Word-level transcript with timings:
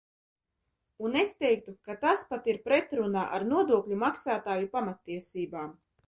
Un 1.07 1.17
es 1.19 1.33
teiktu, 1.41 1.73
ka 1.89 1.95
tas 2.05 2.23
pat 2.31 2.49
ir 2.53 2.57
pretrunā 2.69 3.25
ar 3.39 3.45
nodokļu 3.51 3.99
maksātāju 4.05 4.71
pamattiesībām. 4.77 5.77